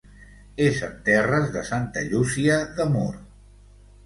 [0.67, 3.07] És en terres de Santa Llúcia de Mur.